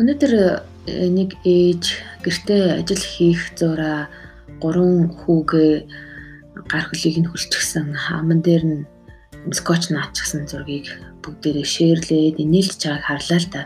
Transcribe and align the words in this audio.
Өнөөдөр 0.00 0.32
э, 0.88 1.12
нэг 1.12 1.36
ээж 1.44 1.84
гэртээ 2.24 2.80
ажил 2.80 3.04
хийх 3.04 3.52
зураа 3.52 4.08
гурван 4.56 5.12
хүүгээ 5.12 5.72
гар 6.72 6.84
хөлийг 6.88 7.16
нь 7.20 7.28
хүлчихсэн 7.28 7.92
аман 8.08 8.40
дээр 8.40 8.64
нь 8.64 8.78
скотч 9.52 9.92
наачсан 9.92 10.48
зургийг 10.48 10.88
бүгдээрээ 11.20 11.66
шеэрлээд 11.68 12.40
инээлж 12.40 12.80
байгааг 12.80 13.04
харлаа 13.04 13.40
л 13.44 13.48
да. 13.52 13.62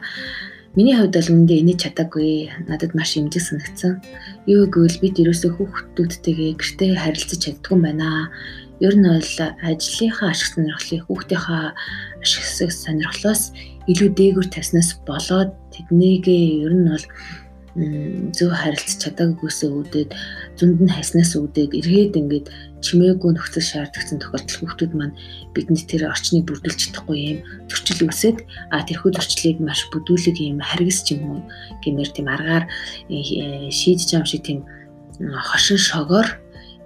Миний 0.74 0.98
хувьд 0.98 1.14
бол 1.14 1.30
үндэ 1.38 1.54
инеж 1.62 1.86
чадаагүй. 1.86 2.50
Надад 2.66 2.98
маш 2.98 3.14
имжиг 3.14 3.46
санагдсан. 3.46 4.02
Юу 4.50 4.66
гэвэл 4.66 4.98
бид 4.98 5.22
ерөөсөө 5.22 5.54
хүүхдүүдтэйгээ 5.54 6.58
гэртээ 6.58 6.98
харилцаж 6.98 7.40
чаддгүй 7.46 7.78
байна. 7.78 8.34
Ер 8.82 8.98
нь 8.98 9.06
бол 9.06 9.34
ажлынхаа 9.70 10.34
ашиг 10.34 10.50
сонирхлыг 10.50 11.06
хүүхдийнхаа 11.06 11.78
ашиг 12.24 12.72
сонирхлоос 12.72 13.52
илүү 13.90 14.08
дээгүр 14.16 14.48
таснаас 14.48 14.96
болоод 15.04 15.52
тэднийгээ 15.74 16.64
ер 16.64 16.74
нь 16.74 16.88
бол 16.88 17.06
зөв 18.30 18.54
харилцаж 18.54 19.02
чадаагүйсээ 19.02 19.70
үүдээд 19.74 20.10
зунд 20.54 20.78
нь 20.78 20.94
хайснаас 20.94 21.34
үүдээд 21.34 21.74
эргээд 21.74 22.14
ингээд 22.22 22.46
чимээгүй 22.78 23.30
нөхцөл 23.34 23.66
шаардлагатай 23.66 24.18
тохиолдол 24.22 24.58
хүүхдүүд 24.62 24.92
маань 24.94 25.18
бидэнд 25.58 25.82
тэр 25.90 26.06
орчныг 26.06 26.46
бүрдүүлж 26.46 26.80
чадахгүй 26.94 27.18
юм 27.34 27.38
зөрчил 27.66 28.06
үүсээд 28.06 28.38
а 28.70 28.86
тэрхүү 28.86 29.10
зөрчлийг 29.18 29.58
маш 29.58 29.90
бүдүүлэг 29.90 30.38
юм 30.38 30.62
харгас 30.62 31.02
ч 31.02 31.18
юм 31.18 31.22
уу 31.26 31.40
гэмээр 31.82 32.10
тийм 32.14 32.28
аргаар 32.30 32.64
э, 33.10 33.74
шийдэж 33.74 34.08
юм 34.22 34.26
шиг 34.28 34.46
тийм 34.46 34.62
хошин 35.18 35.78
шогоор 35.78 36.28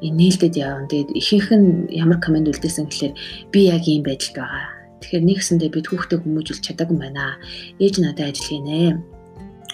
нээлдэд 0.01 0.55
явна. 0.57 0.87
Тэгээд 0.87 1.11
ихэнх 1.11 1.49
нь 1.53 1.69
ямар 1.91 2.23
команд 2.23 2.49
үлдээсэн 2.49 2.87
гэхэлэр 2.87 3.15
би 3.51 3.61
яг 3.67 3.85
ийм 3.91 4.07
байдалд 4.07 4.37
байгаа. 4.39 4.78
Тэгэхээр 5.01 5.25
нэгсэндээ 5.27 5.71
бид 5.73 5.87
хүүхдээ 5.89 6.19
хүмүүжүүлж 6.21 6.63
чадаагүй 6.65 6.99
байна. 6.99 7.39
Ээж 7.79 7.95
надад 8.03 8.35
ажил 8.35 8.49
хийнэ 8.49 8.99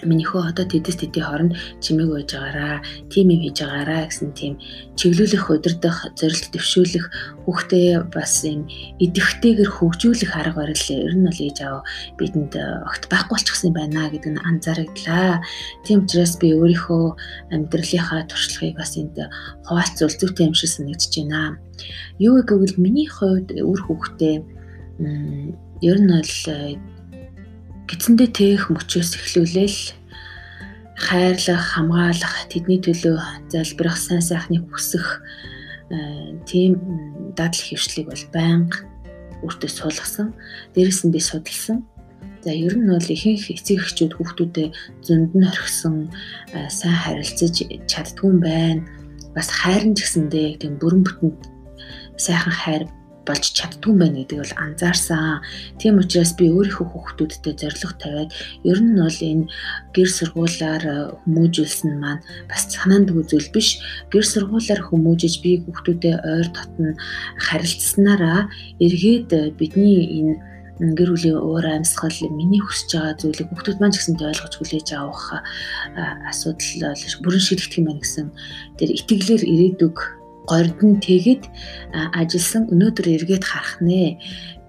минийхөө 0.03 0.51
одоо 0.51 0.65
тэдэс 0.67 0.99
тэдний 0.99 1.23
хооронд 1.23 1.55
чимээг 1.79 2.11
үйж 2.11 2.31
байгаараа, 2.35 2.83
тим 3.07 3.31
юм 3.31 3.41
хийж 3.47 3.63
байгаараа 3.63 4.03
гэсэн 4.11 4.31
тийм 4.35 4.53
чиглүүлэх, 4.99 5.47
удирдах, 5.47 6.11
зорилт 6.19 6.51
дэвшүүлэх, 6.51 7.05
хүүхдээ 7.47 8.11
бас 8.11 8.43
юм 8.43 8.67
идэвхтэйгэр 8.99 9.69
хөгжүүлэх 9.71 10.31
арга 10.35 10.67
барил 10.67 10.85
ер 10.91 11.15
нь 11.15 11.25
бол 11.25 11.39
ээж 11.39 11.57
аав 11.63 11.87
бидэнд 12.19 12.53
э, 12.59 12.63
огт 12.83 13.03
байхгүй 13.07 13.33
болчихсон 13.39 13.71
байна 13.71 14.11
гэдэг 14.11 14.31
нь 14.35 14.45
анзаарагдлаа. 14.45 15.41
Тийм 15.87 16.03
учраас 16.03 16.35
би 16.43 16.51
өөрийнхөө 16.51 17.05
амьдралынхаа 17.55 18.27
туршлагыг 18.27 18.75
бас 18.75 18.99
энд 18.99 19.15
хуваалц 19.63 19.95
зүйтэй 19.95 20.51
юм 20.51 20.55
шиг 20.55 20.69
санагдаж 20.75 21.13
байна. 21.15 21.57
Юу 22.19 22.43
гэвэл 22.43 22.75
миний 22.83 23.07
хувьд 23.07 23.55
үр 23.55 23.79
хүүхдээ 23.79 24.35
ер 24.99 25.97
нь 25.99 26.11
бол 26.11 26.35
э, 26.47 26.79
гидсэндээ 27.87 28.29
тээх 28.31 28.71
мөчөөс 28.71 29.11
эхлүүлээл 29.19 29.79
хайрлах, 30.95 31.63
хамгаалах, 31.75 32.47
тэдний 32.47 32.79
төлөө 32.79 33.51
залбирах, 33.51 33.99
сайн 33.99 34.23
сайхныг 34.23 34.63
хүсэх 34.71 35.19
тийм 36.47 36.79
дадал 37.35 37.61
хөвшлийг 37.61 38.07
бол 38.09 38.25
байнга 38.33 38.87
өөртөө 39.43 39.69
суулгасан. 39.69 40.33
Дээрэс 40.73 41.05
нь 41.05 41.13
би 41.13 41.19
судалсан. 41.19 41.85
За 42.41 42.49
ер 42.49 42.73
нь 42.73 42.89
бол 42.89 43.05
ихэнх 43.05 43.51
эцэг 43.53 43.83
эхчүүд 43.83 44.17
хүүхдүүдэд 44.17 44.71
зөнд 45.05 45.31
нь 45.35 45.45
орхисон 45.45 46.09
сайн 46.71 46.97
харилцаж 47.03 47.55
чаддгүй 47.85 48.29
юм 48.31 48.39
байна. 48.41 48.81
Бас 49.35 49.51
хайрын 49.51 49.93
ч 49.93 50.07
гэсэндээ 50.07 50.63
тийм 50.63 50.79
бүрэн 50.81 51.03
бүтэн 51.05 51.35
сайхан 52.17 52.55
хайр 52.55 52.83
болж 53.27 53.45
чаддгүй 53.57 53.93
байна 53.97 54.21
гэдгийг 54.21 54.41
бол 54.41 54.55
анзаарсан. 54.65 55.41
Тийм 55.81 55.99
учраас 55.99 56.31
би 56.37 56.49
өөрийнхөө 56.53 56.87
хүүхдүүдтэй 56.93 57.53
зориг 57.57 57.93
тавиад 57.99 58.31
ер 58.63 58.79
нь 58.79 58.95
бол 59.01 59.19
энэ 59.31 59.49
гэр 59.95 60.09
сургуулаар 60.17 60.83
э, 60.85 60.97
хүмүүжүүлсэн 61.25 61.91
маань 61.99 62.21
бас 62.49 62.69
санаанд 62.69 63.09
үзүүл 63.11 63.49
биш. 63.55 63.81
Гэр 64.13 64.25
сургуулаар 64.25 64.81
хүмүүжиж 64.85 65.41
би 65.43 65.51
хүүхдүүдэд 65.65 66.21
ойр 66.21 66.47
дотн 66.53 66.93
харилцснараа 67.41 68.49
эргээд 68.79 69.29
э, 69.33 69.51
бидний 69.57 69.99
энэ 70.21 70.35
гэр 70.79 71.09
бүлийн 71.15 71.39
уур 71.39 71.65
амьсгал 71.65 72.11
миний 72.35 72.59
хүсэж 72.59 72.99
байгаа 72.99 73.15
зүйлийг 73.15 73.47
хүүхдүүд 73.47 73.79
маань 73.79 73.95
ч 73.95 74.03
гэсэнтэй 74.03 74.27
ойлгож 74.27 74.53
хүлээж 74.59 74.87
авах 74.91 75.39
э, 75.95 76.03
асуудал 76.27 77.23
бүрэн 77.23 77.43
шийдэгдэх 77.47 77.79
юм 77.79 77.87
байна 77.87 78.03
гэсэн 78.03 78.27
тэр 78.75 78.89
итгэлээр 78.91 79.43
ирээдүг 79.47 79.97
горд 80.49 80.79
нь 80.81 81.01
тэгэд 81.01 81.43
ажилласан 82.13 82.69
өнөөдөр 82.73 83.07
эргээд 83.15 83.43
харах 83.45 83.81
нэ. 83.81 84.17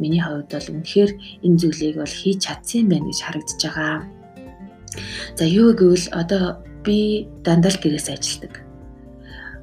Миний 0.00 0.20
хувьд 0.24 0.50
бол 0.52 0.68
үнэхээр 0.76 1.10
энэ 1.44 1.60
зүйлийг 1.60 1.96
бол 2.00 2.14
хийж 2.20 2.38
чадсан 2.44 2.88
байна 2.88 3.08
гэж 3.08 3.18
харагдаж 3.22 3.60
байгаа. 3.62 3.96
За 5.36 5.44
юу 5.44 5.72
гэвэл 5.76 6.06
одоо 6.12 6.64
би 6.84 7.28
дандаа 7.44 7.72
л 7.72 7.80
гэрээс 7.80 8.08
ажилдаг. 8.12 8.54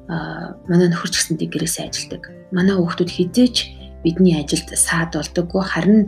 Аа 0.08 0.54
манай 0.70 0.88
нөхөр 0.90 1.10
ч 1.10 1.14
гэсэн 1.18 1.38
гэрээс 1.38 1.76
ажилдаг. 1.82 2.22
Манай 2.52 2.74
хүүхдүүд 2.76 3.10
хизээч 3.10 3.56
бидний 4.04 4.36
ажилд 4.36 4.68
саад 4.76 5.16
болдоггүй 5.16 5.64
харин 5.64 6.00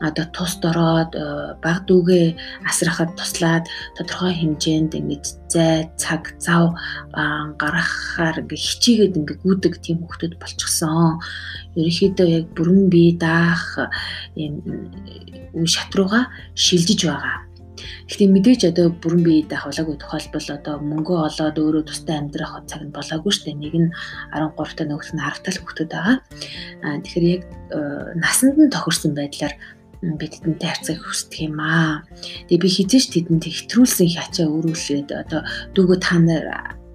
одоо 0.00 0.26
тус 0.32 0.56
дороод 0.64 1.12
э, 1.12 1.54
баг 1.62 1.84
дүүгээ 1.86 2.26
асрахад 2.64 3.12
туслаад 3.14 3.68
тодорхой 3.96 4.32
хэмжээнд 4.34 4.96
ингэж 4.96 5.24
зай 5.52 5.92
цаг 6.00 6.32
зав 6.40 6.72
гаргахаар 7.60 8.40
ингээ 8.42 8.64
хичээгээд 8.66 9.18
ингээ 9.20 9.38
гүдэг 9.44 9.74
тийм 9.84 10.00
хүмүүс 10.00 10.40
болчихсон. 10.40 11.20
Ерөнхийдөө 11.76 12.28
яг 12.32 12.46
бүрэн 12.56 12.88
бие 12.88 13.12
даах 13.20 13.92
юм 14.34 14.64
үе 15.52 15.68
шат 15.68 15.92
руугаа 15.92 16.32
шилжиж 16.56 17.04
байгаа. 17.04 17.51
Гэхдээ 18.08 18.28
мэдээж 18.32 18.62
одоо 18.70 18.86
бүрэн 18.92 19.22
бие 19.22 19.42
дахвалаагүй 19.48 19.96
тохиолбол 19.98 20.48
одоо 20.56 20.74
мөнгө 20.80 21.14
олоод 21.28 21.56
өөрөө 21.58 21.84
тустай 21.88 22.16
амьдрах 22.18 22.64
цаг 22.66 22.82
нь 22.86 22.94
болоогүй 22.94 23.32
шүү 23.32 23.44
дээ. 23.50 23.62
Нэг 23.62 23.74
нь 23.78 23.90
13 24.34 24.78
та 24.78 24.84
нөгөөх 24.86 25.10
нь 25.14 25.22
10 25.22 25.44
тал 25.44 25.58
хүүхдүүд 25.60 25.90
байгаа. 25.92 26.16
Аа 26.84 26.96
тэгэхээр 27.02 27.26
яг 27.32 27.42
э, 27.72 27.78
насанд 28.18 28.56
нь 28.58 28.72
тохирсон 28.72 29.12
байдлаар 29.14 29.54
би 30.02 30.26
тэдэнтэй 30.26 30.66
харьцааг 30.66 30.98
хүсдэг 30.98 31.46
юм 31.46 31.62
аа. 31.62 32.02
Тэгээ 32.50 32.62
би 32.62 32.68
хизээш 32.68 33.06
тэдэнд 33.14 33.46
хэтрүүлсэн 33.46 34.08
хячаа 34.10 34.50
өрүүлээд 34.50 35.08
одоо 35.14 35.46
дүүгөө 35.78 35.98
та 36.02 36.18
нар 36.18 36.44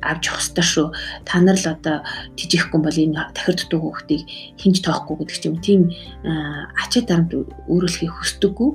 авч 0.03 0.29
явах 0.29 0.41
ёстой 0.43 0.65
шүү. 0.65 0.87
Та 1.25 1.39
нар 1.39 1.57
л 1.57 1.67
одоо 1.71 2.03
тижихгүй 2.35 2.79
бол 2.83 2.97
энэ 2.97 3.31
тахир 3.33 3.55
дутуу 3.55 3.79
хүүхдийг 3.81 4.23
хинж 4.59 4.83
тоохгүй 4.83 5.15
гэдэг 5.23 5.37
ч 5.39 5.43
юм. 5.49 5.57
Тийм 5.63 5.81
ачаа 6.77 7.03
дарамт 7.07 7.33
өөрөлдөхийг 7.33 8.13
хүсдэггүй. 8.13 8.69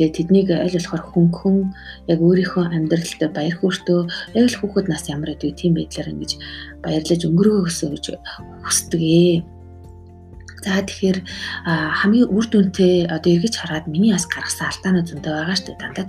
Тэгээ 0.00 0.16
тэднийг 0.16 0.48
аль 0.56 0.72
болохоор 0.72 1.04
хөнгөн 1.12 1.76
яг 2.08 2.24
өөрийнхөө 2.24 2.72
амьдралд 2.72 3.20
баяр 3.36 3.52
хөөртөө 3.60 4.00
яг 4.32 4.44
л 4.48 4.56
хүүхэд 4.56 4.88
нас 4.88 5.04
ямар 5.12 5.36
гэдэг 5.36 5.60
тийм 5.60 5.76
байдлаар 5.76 6.16
ингэж 6.16 6.40
баярлаж 6.80 7.20
өнгөрөөгөөсөө 7.28 7.88
гэж 7.92 8.04
хүсдэг 8.64 9.02
ээ. 9.04 9.44
За 10.64 10.80
тэгэхээр 10.80 11.18
хамгийн 12.00 12.32
үр 12.32 12.46
дүнтэй 12.48 13.12
одоо 13.12 13.28
эргэж 13.28 13.54
хараад 13.60 13.92
миний 13.92 14.16
бас 14.16 14.24
гаргасан 14.24 14.72
алдаанууд 14.72 15.08
зөндөө 15.12 15.32
байгаа 15.36 15.56
шүү 15.60 15.68
дээ 15.68 15.80
дандаа. 15.84 16.08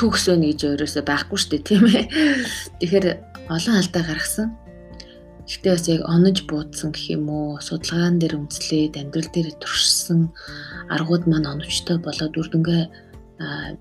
Төгсөө 0.00 0.36
нэгж 0.40 0.60
өөрөөсөө 0.64 1.04
байхгүй 1.04 1.36
шүү 1.36 1.50
дээ 1.52 1.68
тийм 1.68 1.84
ээ. 1.92 2.04
Тэгэхээр 2.80 3.06
олон 3.52 3.74
алдаа 3.76 4.04
гаргасан. 4.08 4.48
Гэхдээ 5.50 5.74
бас 5.74 5.86
яг 5.90 6.02
онож 6.06 6.46
буудсан 6.46 6.94
гэх 6.94 7.18
юм 7.18 7.26
уу, 7.26 7.58
судалгаан 7.58 8.22
дээр 8.22 8.38
үндэслээд 8.38 8.94
амьдрал 9.02 9.30
дээр 9.34 9.50
туршсан 9.58 10.30
аргууд 10.86 11.26
маань 11.26 11.50
оновчтой 11.50 11.98
болоод 11.98 12.38
үрдэнгээ 12.38 12.82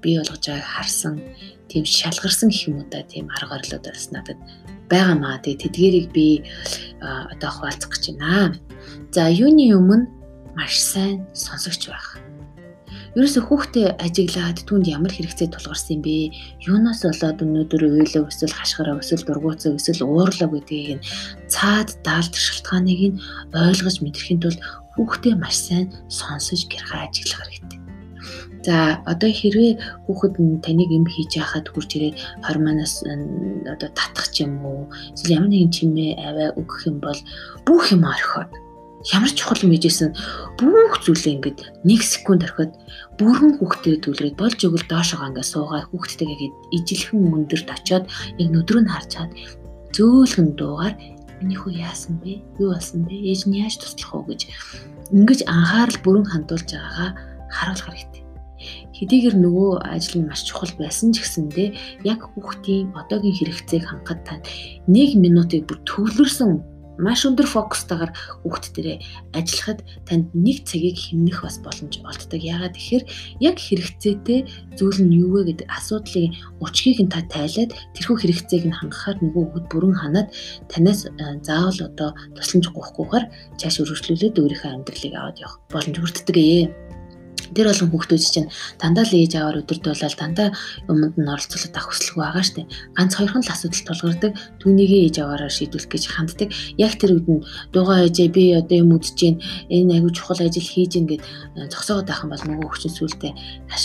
бий 0.02 0.16
болгож 0.18 0.42
байгааг 0.50 0.66
харсан 0.66 1.22
тийм 1.70 1.86
шалгарсан 1.86 2.50
гэх 2.50 2.74
юм 2.74 2.82
уу 2.82 2.90
да 2.90 3.06
тийм 3.06 3.30
арга 3.30 3.62
барилууд 3.62 3.86
бас 3.86 4.10
надад 4.10 4.40
байгаамаа. 4.90 5.46
Тэгээ 5.46 5.62
тэдгэрийг 5.70 6.08
би 6.10 6.42
одоо 7.06 7.50
хуваалцах 7.54 7.94
гэж 7.94 8.18
байна. 8.18 8.58
За 9.14 9.30
юуны 9.30 9.70
өмнө 9.78 10.10
маш 10.58 10.74
сайн 10.74 11.30
сонсогч 11.38 11.86
байх 11.86 12.18
Ерөөсө 13.18 13.42
хүүхдээ 13.42 13.88
ажиглаад 14.06 14.62
түнд 14.70 14.86
ямар 14.86 15.10
хэрэгцээ 15.10 15.50
тулгарсан 15.50 15.98
юм 15.98 16.02
бэ? 16.06 16.30
Юунаас 16.70 17.02
болоод 17.02 17.42
өнөөдөр 17.42 17.82
уйлав 17.90 18.30
эсвэл 18.30 18.54
хашгираа 18.54 19.02
эсвэл 19.02 19.26
дургуутсан 19.26 19.82
эсвэл 19.82 20.06
уурлав 20.06 20.54
гэдгийг 20.54 21.02
нь 21.02 21.06
цаад 21.50 21.90
даалт 22.06 22.38
шалтгааныг 22.38 23.02
нь 23.10 23.20
ойлгож 23.50 23.98
мэдрэхин 24.06 24.40
тулд 24.46 24.62
хүүхдээ 24.94 25.36
маш 25.42 25.58
сайн 25.58 25.90
сонсож 26.06 26.70
гэрхаа 26.70 27.10
ажиглах 27.10 27.50
хэрэгтэй. 27.50 27.80
За 28.62 29.02
одоо 29.10 29.32
хэрвээ 29.34 30.06
хүүхэд 30.06 30.34
таныг 30.62 30.90
юм 30.94 31.06
хийж 31.10 31.42
яхад 31.42 31.66
хурж 31.74 31.90
ирээд 31.98 32.20
хормоноос 32.46 33.02
одоо 33.74 33.90
татах 33.98 34.30
юм 34.38 34.54
уу 34.62 34.86
эсвэл 35.18 35.34
ямар 35.42 35.50
нэгэн 35.50 35.74
чимээ 35.74 36.12
аваа 36.28 36.50
өгөх 36.62 36.86
юм 36.86 37.02
бол 37.02 37.20
бүх 37.66 37.90
юм 37.90 38.06
орхиод 38.06 38.69
ямар 39.08 39.32
чухал 39.32 39.64
юм 39.64 39.72
ээжсэн 39.72 40.12
бүх 40.60 41.00
зүйлээ 41.08 41.36
ингээд 41.40 41.60
1 41.88 42.04
секунд 42.04 42.44
орхиод 42.44 42.76
бүрэн 43.16 43.56
хүүхдээ 43.56 43.96
түлрээд 44.04 44.36
болж 44.36 44.60
өгөл 44.60 44.86
доошоо 44.92 45.24
ингээд 45.24 45.48
суугаад 45.48 45.88
хүүхдтэйгээ 45.88 46.52
ижилхэн 46.76 47.32
өндөрт 47.32 47.70
очиод 47.72 48.06
яг 48.36 48.48
нүдрөө 48.52 48.82
нь 48.84 48.92
харж 48.92 49.08
чад 49.16 49.32
зөөлхөн 49.96 50.50
дуугаар 50.60 50.96
миний 51.40 51.56
хүү 51.56 51.80
яасан 51.80 52.20
бэ? 52.20 52.44
Юу 52.60 52.76
болсон 52.76 53.08
бэ? 53.08 53.16
Ээж 53.16 53.48
нь 53.48 53.64
яаж 53.64 53.80
туслах 53.80 54.12
уу 54.20 54.28
гэж 54.28 54.52
ингэж 55.16 55.48
анхаарал 55.48 56.00
бүрэн 56.04 56.28
хандуулж 56.28 56.68
байгаагаа 56.68 57.10
харуулах 57.48 57.88
хэрэгтэй. 57.96 58.24
Хэдийгээр 59.00 59.36
нөгөө 59.40 59.72
ажил 59.88 60.20
нь 60.20 60.28
маш 60.28 60.44
чухал 60.44 60.76
байсан 60.76 61.16
ч 61.16 61.24
гэсэндээ 61.24 62.04
яг 62.04 62.20
хүүхдийн 62.36 62.92
одоогийн 62.92 63.38
хэрэгцээг 63.40 63.84
хангахад 63.88 64.22
тань 64.28 64.44
1 64.92 65.16
минутыг 65.16 65.64
бүр 65.64 65.80
төвлөрсөн 65.88 66.60
маш 67.00 67.24
өндөр 67.24 67.48
фокустайгаар 67.48 68.12
хүүхд 68.44 68.66
төрөө 68.76 68.98
ажиллахад 69.32 69.80
танд 70.04 70.28
нэг 70.36 70.68
цагийг 70.68 71.00
хэмнэх 71.00 71.40
бас 71.42 71.58
боломж 71.64 72.04
олддог. 72.04 72.42
Яагаад 72.44 72.76
тэгэхээр 72.76 73.04
яг 73.40 73.56
хэрэгцээтэй 73.56 74.40
зүйл 74.76 75.00
нь 75.08 75.16
юу 75.16 75.40
вэ 75.40 75.56
гэдэг 75.56 75.68
асуудлын 75.72 76.36
учгийг 76.60 77.00
нь 77.00 77.12
та 77.12 77.24
тайлаад 77.32 77.72
тэрхүү 77.96 78.16
хэрэгцээг 78.20 78.64
нь 78.68 78.78
хангахаар 78.78 79.18
нөгөө 79.24 79.44
хүүхд 79.48 79.66
бүрэн 79.72 79.96
ханаад 79.96 80.28
танаас 80.68 81.08
э, 81.08 81.12
заавал 81.40 81.80
одоо 81.88 82.10
тусламж 82.36 82.66
гуйхгүйгээр 82.76 83.26
цааш 83.56 83.76
өргөжлүүлээд 83.80 84.40
өөрийнхөө 84.40 84.72
амьдралыг 84.76 85.14
аваад 85.16 85.38
явах 85.40 85.58
боломж 85.72 85.96
хүртдэг 86.00 86.38
ээ 86.38 86.89
тэр 87.56 87.68
болон 87.72 87.90
хүүхдүүд 87.90 88.22
чинь 88.22 88.50
дандаа 88.82 89.06
л 89.08 89.16
ээж 89.16 89.34
аваар 89.40 89.62
өдөртөөлөл 89.64 90.18
дандаа 90.20 90.50
юмд 90.90 91.16
нь 91.18 91.32
оролцуулаад 91.32 91.76
авах 91.76 91.90
хүсэлгүй 91.92 92.22
байгаа 92.24 92.46
штэ. 92.46 92.70
Ганц 92.98 93.14
хоёрхан 93.16 93.44
л 93.44 93.54
асуудал 93.54 93.86
тулгардаг. 93.88 94.32
Түүнийг 94.62 94.92
ээж 94.92 95.16
аваараа 95.24 95.52
шийдвэрлэх 95.52 95.90
гэж 95.90 96.04
ханддаг. 96.10 96.50
Яг 96.78 96.94
тэр 97.00 97.18
үед 97.18 97.28
нь 97.30 97.46
дугаа 97.74 98.06
ээжээ 98.06 98.30
би 98.30 98.44
одоо 98.56 98.78
юм 98.84 98.96
үзэж 98.98 99.18
гин 99.18 99.36
энэ 99.72 100.00
аягүй 100.00 100.12
чухал 100.14 100.42
ажил 100.44 100.66
хийж 100.66 100.92
гин 100.98 101.08
гэд 101.08 101.22
э, 101.22 101.70
зогсоогоод 101.72 102.08
байх 102.08 102.24
юм 102.24 102.32
бол 102.34 102.46
нөгөө 102.46 102.70
хүчин 102.70 102.94
сүултээ 102.94 103.34
э, 103.34 103.76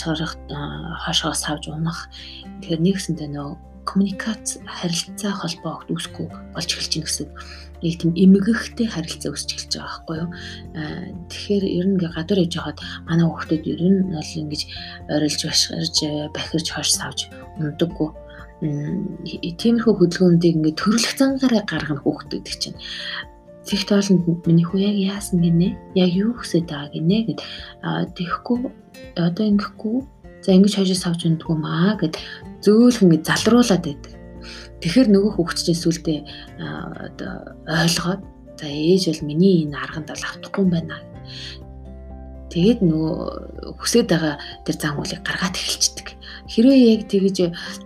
хашгаас 1.03 1.43
авч 1.49 1.71
унах. 1.71 2.09
Тэгэхээр 2.61 2.81
нэгсэнтэй 2.83 3.29
нөгөө 3.31 3.75
коммуникац 3.85 4.57
харилцаа 4.65 5.31
холбоо 5.37 5.85
үүсэхгүй 5.93 6.27
болж 6.53 6.69
эхэлж 6.73 6.91
байна 6.97 7.05
гэсэн 7.05 7.27
нэг 7.85 7.95
тийм 8.01 8.11
эмгэгтэй 8.17 8.87
харилцаа 8.89 9.31
өсч 9.37 9.49
эхэлж 9.53 9.73
байгаа 9.77 9.93
байхгүй 9.93 10.17
юу. 10.17 10.29
Аа 10.73 11.05
тэгэхээр 11.29 11.65
ер 11.69 11.85
нь 11.85 11.97
гадуур 12.01 12.39
яж 12.41 12.53
хахад 12.57 12.79
манай 13.05 13.25
хүүхдүүд 13.29 13.63
ер 13.69 13.81
нь 13.85 14.01
бол 14.09 14.31
ингэж 14.41 14.61
орилж 15.13 15.41
башгирж 15.45 15.97
бахирж 16.33 16.67
хойш 16.73 16.89
савж 16.97 17.19
ундаггүй 17.61 18.09
тиймэрхүү 19.61 19.93
хөдөлгөөндийг 19.99 20.55
ингээд 20.57 20.79
төрөлх 20.81 21.13
цангаараа 21.19 21.63
гаргах 21.69 22.01
хүүхдүүд 22.01 22.45
чинь 22.57 22.79
Тэгт 23.65 23.89
олонд 23.97 24.45
миний 24.45 24.61
хүү 24.61 24.77
яг 24.77 24.97
яасан 25.17 25.41
гинэ? 25.41 25.73
Яг 25.97 26.13
юу 26.13 26.37
хүсэж 26.37 26.69
байгаа 26.69 26.93
гинэ 26.93 27.17
гэд 27.33 27.39
тэгэхгүй 28.13 28.57
одоо 29.17 29.45
ингэхгүй 29.49 30.05
за 30.45 30.53
ингэж 30.53 30.73
хойшоо 30.77 30.99
савж 31.01 31.25
ундгүй 31.25 31.57
маа 31.57 31.97
гэд 31.97 32.13
зөөлх 32.61 33.01
ингэ 33.01 33.25
залруулад 33.25 33.81
байдаг. 33.81 34.13
Тэгэхээр 34.81 35.09
нөгөө 35.11 35.31
хүүхэд 35.35 35.59
чинь 35.65 35.81
сүултээ 35.83 36.19
одоо 36.59 37.33
ойлгоод 37.65 38.21
за 38.59 38.65
ээж 38.67 39.03
бол 39.11 39.27
миний 39.29 39.65
энэ 39.67 39.77
арганд 39.77 40.09
бол 40.11 40.23
автахгүй 40.23 40.63
юм 40.63 40.71
байна. 40.71 40.99
Тэгээд 42.51 42.79
нөгөө 42.87 43.75
хүсэж 43.79 44.05
байгаа 44.07 44.35
тэр 44.63 44.75
зам 44.79 44.99
уулыг 44.99 45.21
гаргаад 45.25 45.59
эхэлчихдэг. 45.59 46.07
Хэрвээ 46.45 46.81
яг 46.93 47.01
тэгж 47.09 47.37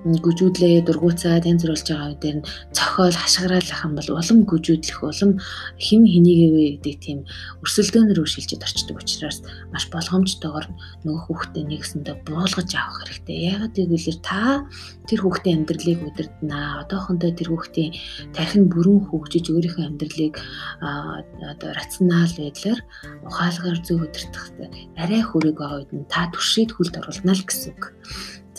гүжүүдлээ 0.04 0.84
дургуцаад 0.84 1.48
бүр 1.48 1.72
болж 1.72 1.88
байгаа 1.88 2.12
үедэр 2.12 2.36
нь 2.44 2.48
цохол 2.76 3.16
хашгираалах 3.16 3.82
юм 3.88 3.94
бол 3.96 4.10
улам 4.20 4.40
гүжүүдлэх 4.44 5.00
улам 5.00 5.32
хин 5.80 6.04
хэнийгэвэ 6.04 6.84
гэдэг 6.84 6.96
тийм 7.00 7.20
өрсөлдөөнөр 7.64 8.20
шилжиж 8.28 8.60
орчдөг 8.60 9.00
учраас 9.00 9.40
маш 9.72 9.88
болгоомжтойгоор 9.88 10.68
нөгөө 11.08 11.24
хүүхдээ 11.24 11.64
нэгсэндээ 11.72 12.16
буулгаж 12.28 12.70
авах 12.76 13.00
хэрэгтэй. 13.08 13.38
Ягаад 13.48 13.74
гэвэл 13.80 14.20
та 14.28 14.68
тэр 15.08 15.20
хүүхдийн 15.24 15.64
амьдралыг 15.64 16.00
удирднаа. 16.04 16.84
Одоохондоо 16.84 17.32
тэр 17.32 17.50
хүүхдийн 17.56 17.96
тархин 18.36 18.68
бүрэн 18.68 19.08
хөгжиж 19.08 19.56
өөрийнхөө 19.56 19.88
амьдралыг 19.88 20.36
одоо 20.84 21.70
рационал 21.72 22.34
байдлаар 22.36 22.80
ухаалгаар 23.24 23.80
зөв 23.88 24.04
удирдах 24.04 24.52
арай 25.00 25.24
хүрэг 25.24 25.56
байгаа 25.56 25.80
үед 25.80 25.92
нь 25.96 26.10
та 26.12 26.28
туршид 26.34 26.76
хүлд 26.76 27.00
оруулна 27.00 27.34
л 27.34 27.48
гэсэн 27.48 27.72
үг. 27.72 27.84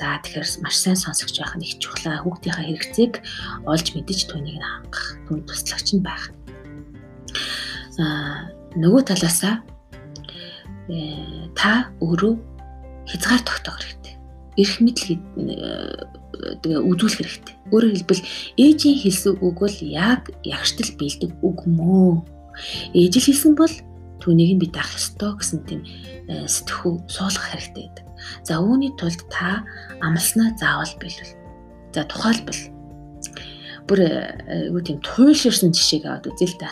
За 0.00 0.16
тэгэхээр 0.24 0.64
маш 0.64 0.80
сайн 0.80 0.96
сонсогч 0.96 1.36
байх 1.44 1.60
нь 1.60 1.68
их 1.68 1.76
чухлаа. 1.76 2.24
Хүүхдийнхээ 2.24 2.72
хэрэгцээг 2.72 3.12
олж 3.68 3.86
мэдэж 3.92 4.32
түүнийг 4.32 4.64
хангах, 4.64 5.20
түн 5.28 5.44
туслагч 5.44 5.92
нь 5.92 6.00
байх. 6.00 6.32
Аа 8.00 8.48
нөгөө 8.80 9.12
талаасаа 9.12 9.60
э, 10.88 11.52
та 11.52 11.92
өөрөө 12.00 12.32
хязгаар 13.12 13.44
тогтоох 13.44 13.76
хэрэгтэй. 13.76 14.16
Ирэх 14.56 14.80
мэдл 14.80 15.20
тэгээ 16.64 16.80
үзүүлэх 16.80 17.20
хэрэгтэй. 17.20 17.54
Өөрөөр 17.68 17.92
хэлбэл 18.00 18.24
ээжийн 18.56 18.96
хэлсэн 19.04 19.36
үг 19.44 19.56
бол 19.60 19.76
яг 19.84 20.32
ягштал 20.48 20.96
бэлдэг 20.96 21.44
үг 21.44 21.58
мөө. 21.68 22.24
Ээж 22.96 23.20
л 23.20 23.26
хэлсэн 23.28 23.52
бол 23.52 23.74
түүнийг 24.20 24.56
нь 24.56 24.62
би 24.62 24.68
даах 24.68 24.92
ёстой 24.94 25.34
гэсэн 25.36 25.60
тийм 25.66 25.80
э, 26.28 26.46
сэтгхүү 26.46 27.08
суулгах 27.08 27.50
хэрэгтэй 27.50 27.84
гэдэг. 27.88 28.06
За 28.44 28.60
үүний 28.60 28.92
тулд 29.00 29.20
та 29.32 29.64
амлснаа 30.04 30.54
заавал 30.60 30.92
биелүүл. 31.00 31.32
За 31.96 32.04
тухайлбал 32.04 32.60
бүр 33.88 33.98
э, 34.04 34.68
юу 34.70 34.80
тийм 34.84 35.00
туйлширсан 35.00 35.72
жишээг 35.72 36.04
аваад 36.06 36.28
үзье 36.30 36.52
л 36.52 36.56
да. 36.60 36.70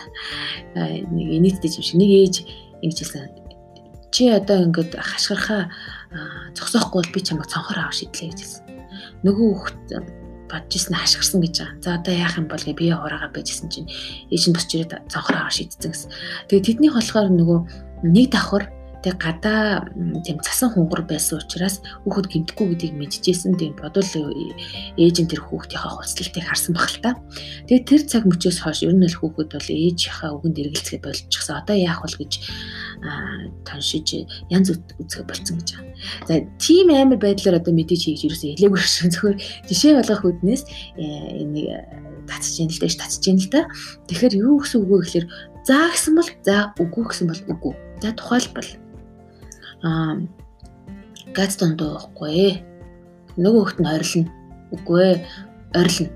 Э, 0.77 1.01
нэг 1.03 1.27
инээдтэй 1.41 1.73
юм 1.75 1.83
шиг 1.83 1.97
нэг 1.97 2.11
ээж 2.13 2.35
ингэж 2.85 2.97
хэлсэн. 3.01 3.33
Чи 4.13 4.29
одоо 4.29 4.69
ингээд 4.69 4.93
хашгирхаа 4.93 5.69
зогсоохгүй 6.57 7.01
бол 7.03 7.13
би 7.13 7.21
чамайг 7.21 7.49
цонхоор 7.49 7.89
авах 7.89 7.97
шийдлээ 7.97 8.33
гэж 8.33 8.39
хэлсэн. 8.41 8.63
Нөгөө 9.25 9.47
хүүхд 9.53 10.18
бодож 10.49 10.73
ирсэн 10.75 10.97
хашгирсан 10.97 11.39
гэж 11.45 11.55
байгаа. 11.61 11.81
За 11.85 11.89
одоо 11.95 12.13
яах 12.17 12.35
юм 12.41 12.47
бол 12.49 12.59
гэ 12.59 12.73
бие 12.73 12.97
ураагаа 12.97 13.31
байжсэн 13.31 13.69
чинь 13.69 13.89
ээж 14.33 14.43
нь 14.49 14.55
босч 14.57 14.69
ирээд 14.73 14.97
аваа 15.13 15.53
шийдсэн 15.53 15.91
гэсэн. 15.93 16.09
Тэгээ 16.49 16.65
тэдний 16.65 16.91
болохоор 16.91 17.29
нөгөө 17.29 17.59
нэг 18.09 18.27
давхар 18.33 18.65
тэг 19.03 19.15
гадаа 19.15 19.87
тийм 20.25 20.43
цасан 20.43 20.75
хунгар 20.75 21.07
байсан 21.07 21.39
учраас 21.39 21.79
хүүхэд 22.03 22.27
гимтэхгүй 22.27 22.67
гэдгийг 22.75 22.95
мэдчихсэн 22.99 23.55
тийм 23.55 23.73
бодвол 23.79 24.11
ээж 24.99 25.15
нь 25.23 25.31
тэр 25.31 25.41
хүүхдийнхээ 25.47 25.93
хувцлалтыг 25.95 26.43
харсан 26.43 26.73
баг 26.75 26.89
л 26.91 26.99
та. 26.99 27.11
Тэгээд 27.71 27.87
тэр 27.87 28.01
цаг 28.03 28.23
мөчөөс 28.27 28.59
хойш 28.59 28.83
ер 28.83 28.91
нь 28.91 29.07
л 29.07 29.19
хүүхэд 29.19 29.55
бол 29.55 29.69
ээжийнхээ 29.71 30.31
үгэнд 30.35 30.59
эргэлзэхээ 30.59 30.99
болчихсон. 30.99 31.55
Одоо 31.63 31.75
яах 31.79 32.03
вэ 32.03 32.11
гэж 32.19 32.33
тоншиж 33.63 34.27
янз 34.51 34.67
үзэх 34.75 35.23
болцсон 35.23 35.63
гэж 35.63 35.69
байна. 35.79 35.95
За 36.27 36.33
тийм 36.59 36.91
амар 36.91 37.19
байдлаар 37.19 37.63
одоо 37.63 37.71
мэдээж 37.71 38.03
хийж 38.03 38.27
юусэн 38.27 38.59
хэлээгүй 38.59 38.79
шиг 38.83 39.11
зөвхөн 39.15 39.39
жишээ 39.71 39.95
болгох 39.95 40.27
үднээс 40.27 40.63
энэ 40.99 41.87
татчих 42.27 42.67
юм 42.67 42.69
л 42.69 42.79
дээ 42.79 42.99
татчих 42.99 43.31
юм 43.31 43.39
л 43.39 43.47
да. 43.47 43.61
Тэгэхээр 44.11 44.35
юу 44.43 44.59
гэсэн 44.59 44.83
үг 44.83 44.91
вэ 44.91 44.97
гэхээр 45.07 45.25
за 45.63 45.77
гэсэн 45.87 46.13
бол 46.19 46.29
за 46.43 46.55
үгүй 46.75 47.03
гэсэн 47.07 47.27
бол 47.31 47.41
үгүй. 47.55 47.73
За 48.03 48.11
тухайлбал 48.11 48.69
аа 49.83 50.19
газ 51.35 51.57
дондоо 51.59 51.99
байхгүй. 51.99 52.63
Нөгөө 53.37 53.63
хөлт 53.63 53.79
нь 53.79 53.91
орилно. 53.93 54.31
Үгүй 54.75 55.01
ээ. 55.05 55.17
Орилно. 55.77 56.09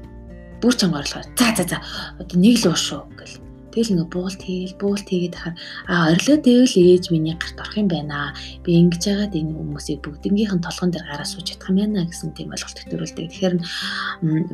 Бүр 0.62 0.74
чанга 0.76 1.00
орлоо. 1.04 1.24
За 1.38 1.48
за 1.56 1.64
за. 1.64 1.78
Одоо 2.20 2.38
нэг 2.40 2.60
л 2.64 2.72
уушуу 2.72 3.08
гэл. 3.16 3.40
Тэгэл 3.74 4.06
ингээ 4.06 4.14
буулт 4.14 4.38
хийгээл 4.38 4.78
буулт 4.78 5.08
хийгээд 5.10 5.34
хахаар 5.34 5.58
а 5.90 6.14
орилоо 6.14 6.38
тэгэл 6.38 6.78
ээж 6.78 7.10
миний 7.10 7.34
гарт 7.34 7.58
орох 7.58 7.74
юм 7.74 7.90
байна. 7.90 8.38
Би 8.62 8.78
ингэж 8.78 9.02
яагаад 9.02 9.34
энэ 9.34 9.50
хүмүүсийг 9.50 10.00
бүгднгийнх 10.06 10.54
нь 10.54 10.62
толгон 10.62 10.94
дээр 10.94 11.10
гараа 11.10 11.26
сууж 11.26 11.50
чадах 11.50 11.74
юм 11.74 11.82
байна 11.82 12.06
гэсэн 12.06 12.38
тийм 12.38 12.54
ойлголт 12.54 12.86
төрүүлдэг. 12.86 13.26
Тэгэхээр 13.34 13.56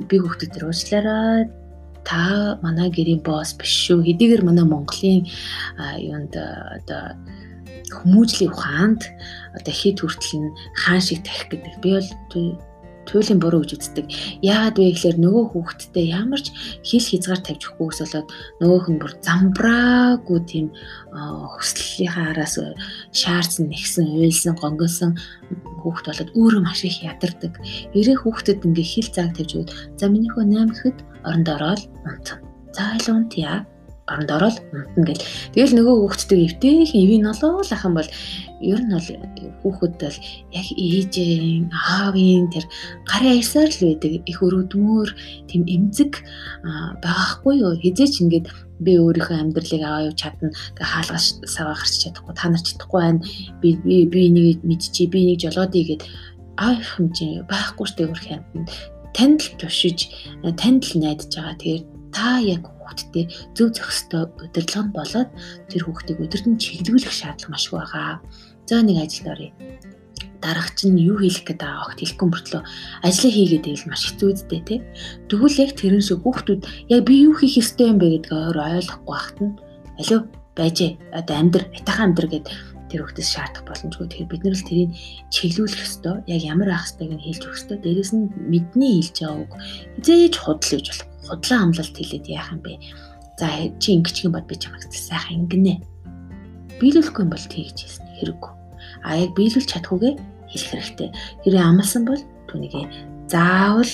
би 0.08 0.16
хүүхдэд 0.24 0.52
төр 0.56 0.72
уучлаарай 0.72 1.52
та 2.08 2.56
манай 2.64 2.88
гэрийн 2.88 3.20
босс 3.20 3.60
биш 3.60 3.92
шүү. 3.92 4.08
Хэдийгээр 4.08 4.48
манай 4.48 4.64
Монголын 4.64 5.28
юунд 6.00 6.34
одоо 6.40 7.20
хүмүүжлийн 7.92 8.54
ухаанд 8.54 9.02
одоо 9.58 9.74
хит 9.74 10.00
хүртэл 10.00 10.40
нь 10.42 10.56
хаан 10.82 11.02
шиг 11.02 11.26
тарих 11.26 11.50
гэдэг. 11.50 11.74
Би 11.82 11.90
бол 11.98 12.10
туйлын 13.10 13.42
буруу 13.42 13.66
гэж 13.66 13.74
үздэг. 13.74 14.06
Яагаад 14.46 14.78
вэ 14.78 14.94
гэхээр 14.94 15.18
нөгөө 15.18 15.46
хүүхэдтэй 15.50 16.06
ямар 16.14 16.42
ч 16.46 16.54
хил 16.86 17.02
хязгаар 17.02 17.42
тавьж 17.42 17.64
өгөхгүйс 17.74 18.00
болоод 18.06 18.28
нөгөөх 18.62 18.86
нь 18.94 19.02
бүр 19.02 19.14
замбраагүй 19.26 20.40
тийм 20.46 20.68
хүслийнхаа 21.10 22.38
араас 22.38 22.62
шаардсан 23.10 23.74
нэгсэн 23.74 24.06
уйлсан 24.14 24.54
гонгосон 24.62 25.18
хүүхэд 25.82 26.06
болоод 26.06 26.30
өөрөө 26.38 26.62
маш 26.62 26.86
их 26.86 27.02
ядардаг. 27.02 27.58
Ирэх 27.98 28.30
хүүхдэд 28.30 28.66
ингээ 28.70 28.86
хил 28.86 29.10
зааг 29.10 29.34
тавьж 29.34 29.52
өгöd. 29.58 29.74
За 29.98 30.06
миний 30.06 30.30
хөө 30.30 30.46
8 30.46 30.70
гэхэд 30.70 30.98
оронд 31.26 31.50
ороод 31.50 31.82
унтна. 32.06 32.38
За 32.78 32.94
айл 32.94 33.08
унтъя 33.10 33.66
оронд 34.10 34.32
ороод 34.34 34.58
унтна 34.74 35.04
гэл. 35.06 35.26
Тэгэл 35.54 35.76
нөгөө 35.78 35.96
хүүхдтэй 36.02 36.40
эвтэйх 36.50 36.92
ивэн 36.98 37.30
олоол 37.32 37.70
ах 37.70 37.86
юм 37.86 37.96
бол 37.96 38.10
ер 38.60 38.82
нь 38.84 38.92
бол 38.92 39.08
хүүхэд 39.64 39.94
бол 40.04 40.18
яг 40.52 40.68
ээжийн 40.76 41.72
аавын 41.72 42.52
тэр 42.52 42.66
гарын 43.08 43.34
аясаар 43.40 43.70
л 43.72 43.84
байдаг. 43.86 44.12
Их 44.28 44.40
өрөвдмөр 44.44 45.10
тийм 45.48 45.64
эмзэг 45.64 46.20
байгаахгүй 47.00 47.56
юу? 47.64 47.80
Хизээч 47.80 48.20
ингээд 48.24 48.48
би 48.84 48.92
өөрийнхөө 49.00 49.38
амьдралыг 49.40 49.84
аваа 49.84 50.08
юу 50.08 50.16
чадна. 50.16 50.52
Гэ 50.76 50.84
хаалгаш 50.84 51.26
саваа 51.48 51.76
гарч 51.76 52.04
чадахгүй 52.04 52.34
та 52.36 52.50
нар 52.50 52.64
чадахгүй 52.64 53.00
байна. 53.00 53.24
Би 53.62 53.80
би 53.80 54.08
би 54.08 54.20
энийг 54.28 54.64
мэдчихий 54.64 55.08
би 55.08 55.20
энийг 55.24 55.40
жолоодъё 55.44 55.84
гэд 55.96 56.04
аав 56.60 56.80
хэмжээ 56.84 57.48
байхгүй 57.48 57.86
штэ 57.88 58.04
өөр 58.08 58.20
хэмтэн 58.20 58.64
танд 59.16 59.40
л 59.44 59.56
тушиж 59.60 60.12
танд 60.60 60.84
л 60.88 61.00
найдаж 61.00 61.32
байгаа. 61.36 61.56
Тэгээд 61.60 61.99
та 62.16 62.40
яг 62.42 62.66
хүүхдтэй 62.66 63.26
зөв 63.56 63.74
зохистой 63.74 64.26
удирдлаганд 64.42 64.94
болоод 64.94 65.30
тэр 65.70 65.82
хүүхдийг 65.86 66.20
өдөртөн 66.26 66.58
чиглүүлэх 66.58 67.14
шаардлага 67.14 67.54
маш 67.54 67.66
байгаа. 67.70 68.20
За 68.66 68.82
нэг 68.82 68.98
ажилд 69.06 69.30
оръё. 69.34 69.52
Дараач 70.40 70.88
нь 70.88 71.04
юу 71.04 71.20
хийх 71.20 71.44
гээд 71.44 71.60
байгаа 71.60 71.84
огт 71.86 72.00
хэлэхгүй 72.00 72.28
мөртлөө 72.32 72.62
ажлаа 73.04 73.32
хийгээд 73.34 73.66
байвал 73.68 73.92
маш 73.92 74.04
хэцүү 74.08 74.28
үстэй 74.32 74.62
тий. 74.64 74.80
Тэгвэл 75.28 75.62
яг 75.64 75.72
тэрэн 75.76 76.04
шиг 76.06 76.24
хүүхдүүд 76.24 76.62
яг 76.96 77.02
би 77.04 77.14
юу 77.28 77.36
хийх 77.36 77.60
ёстой 77.60 77.92
юм 77.92 78.00
бэ 78.00 78.24
гэдгийг 78.24 78.56
ойлгохгүй 78.56 79.12
байхад 79.12 79.38
нь 79.44 79.54
алив 80.00 80.22
байжээ. 80.56 80.92
Одоо 81.12 81.36
амьдр, 81.36 81.64
атайхан 81.76 82.16
амьдр 82.16 82.28
гэдэг 82.32 82.56
тэр 82.90 83.02
хүүхдээс 83.04 83.30
шаардах 83.36 83.64
боломжгүй. 83.68 84.08
Тэгэхээр 84.08 84.32
бид 84.32 84.44
нар 84.44 84.56
л 84.58 84.68
тэрийг 84.68 84.92
чиглүүлэх 85.30 85.86
ёстой. 85.86 86.16
Яг 86.26 86.42
ямар 86.42 86.70
ах 86.74 86.88
ёстойг 86.90 87.12
нь 87.14 87.24
хэлж 87.24 87.42
өгөх 87.46 87.58
ёстой. 87.60 87.78
Дээрээс 87.84 88.12
нь 88.18 88.26
мэдний 88.50 88.94
хэлж 89.04 89.18
үг 89.28 89.52
хизээж 90.02 90.36
худал 90.40 90.74
гэж 90.74 90.88
болох. 90.90 91.09
Худлаа 91.30 91.60
амлалт 91.64 91.96
хэлээд 91.96 92.26
яах 92.28 92.50
юм 92.52 92.62
бэ? 92.66 92.82
За 93.38 93.48
чи 93.80 93.96
ингэчих 93.96 94.26
юм 94.28 94.34
бод 94.34 94.50
би 94.50 94.56
чамайг 94.58 94.84
сайхан 94.90 95.46
ингэнэ. 95.46 95.80
Биелүүлэхгүй 96.82 97.24
юм 97.24 97.32
бол 97.32 97.46
тэгж 97.46 97.78
хийсэн 97.78 98.08
хэрэггүй. 98.18 98.52
А 99.06 99.16
яг 99.16 99.32
биелүүлж 99.38 99.70
чадахгүйгээ 99.70 100.14
хэлэх 100.50 100.72
хэрэгтэй. 100.74 101.10
Хэрэг 101.46 101.62
амлсан 101.62 102.04
бол 102.10 102.22
түүнийгээ 102.50 102.86
заавал 103.30 103.94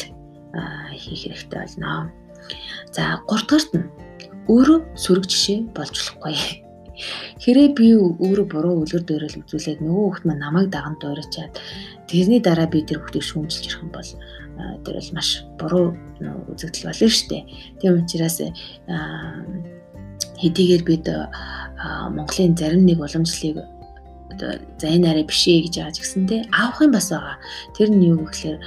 хийх 0.95 1.21
хэрэгтэй 1.27 1.59
болно. 1.59 2.09
За 2.95 3.19
3 3.27 3.43
дугаарт 3.45 3.71
нь 3.75 3.85
өөрөө 4.47 4.79
сөрөг 4.95 5.25
жишээ 5.27 5.59
болж 5.73 5.93
болохгүй 5.93 6.35
Хэрэг 7.43 7.75
би 7.75 7.91
өөрөө 7.97 8.47
буруу 8.47 8.75
үлгэр 8.85 9.03
дуурайл 9.03 9.41
үзүүлээд 9.43 9.81
нөгөө 9.83 10.05
хүүхд 10.05 10.23
маань 10.25 10.43
намайг 10.45 10.67
даган 10.71 10.95
дуурайчаад 11.01 11.53
тэрний 12.07 12.39
дараа 12.39 12.69
би 12.71 12.85
тэр 12.87 13.03
хүүхдийг 13.03 13.25
шүүмжилж 13.25 13.65
ирэх 13.67 13.83
юм 13.83 13.91
бол 13.91 14.09
тэр 14.83 14.95
бол 14.99 15.11
маш 15.15 15.29
буруу 15.59 15.95
үзэгдэл 16.51 16.87
болно 16.87 17.09
шүү 17.09 17.27
дээ. 17.29 17.43
Тийм 17.81 17.93
учраас 17.99 18.37
хэдийгээр 20.39 20.83
бид 20.83 21.05
Монголын 22.15 22.55
зарим 22.57 22.85
нэг 22.85 22.99
уламжлалыг 22.99 23.57
одоо 24.35 24.51
за 24.79 24.87
энэ 24.87 25.09
арай 25.11 25.23
биш 25.23 25.47
ээ 25.47 25.67
гэж 25.67 25.75
яаж 25.79 25.95
гисэнтэй 25.99 26.47
авах 26.51 26.81
юм 26.81 26.91
бас 26.91 27.09
байгаа. 27.11 27.39
Тэр 27.75 27.89
нь 27.91 28.07
юу 28.11 28.27
гэхээр 28.27 28.57